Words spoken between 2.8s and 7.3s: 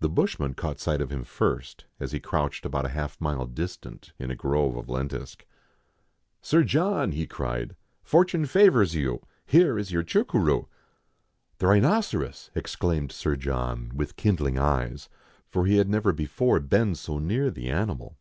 half a mile distant in a grove of lentisk. Sir John," he